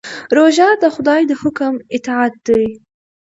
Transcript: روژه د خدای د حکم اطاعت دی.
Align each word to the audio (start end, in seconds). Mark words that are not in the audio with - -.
روژه 0.35 0.69
د 0.81 0.83
خدای 0.95 1.21
د 1.27 1.31
حکم 1.41 1.73
اطاعت 1.97 2.33
دی. 2.47 2.65